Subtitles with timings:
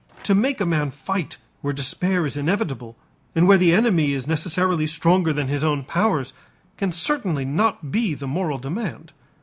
[0.23, 2.97] To make a man fight where despair is inevitable,
[3.35, 6.33] and where the enemy is necessarily stronger than his own powers,
[6.75, 9.11] can certainly not be the moral demand.